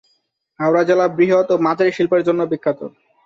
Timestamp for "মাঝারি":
1.65-1.91